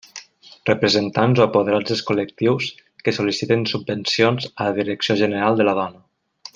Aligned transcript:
Representants 0.69 1.41
o 1.41 1.43
apoderats 1.45 1.91
dels 1.93 2.01
col·lectius 2.09 2.71
que 3.05 3.15
sol·liciten 3.19 3.69
subvencions 3.75 4.49
a 4.53 4.71
la 4.71 4.77
Direcció 4.83 5.21
General 5.25 5.61
de 5.63 5.71
la 5.73 5.81
Dona. 5.85 6.05